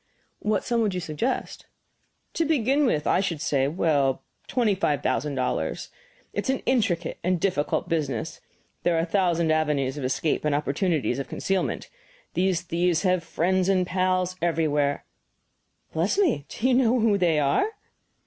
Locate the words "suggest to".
0.99-2.43